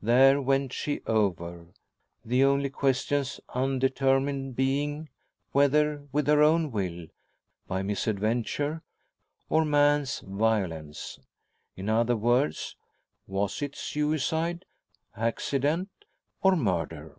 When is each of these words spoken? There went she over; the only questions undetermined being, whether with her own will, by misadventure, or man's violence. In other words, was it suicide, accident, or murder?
There 0.00 0.40
went 0.40 0.72
she 0.72 1.02
over; 1.04 1.66
the 2.24 2.42
only 2.42 2.70
questions 2.70 3.38
undetermined 3.50 4.56
being, 4.56 5.10
whether 5.52 6.08
with 6.10 6.26
her 6.26 6.42
own 6.42 6.72
will, 6.72 7.08
by 7.68 7.82
misadventure, 7.82 8.80
or 9.50 9.62
man's 9.66 10.20
violence. 10.20 11.18
In 11.76 11.90
other 11.90 12.16
words, 12.16 12.76
was 13.26 13.60
it 13.60 13.76
suicide, 13.76 14.64
accident, 15.18 15.90
or 16.42 16.56
murder? 16.56 17.18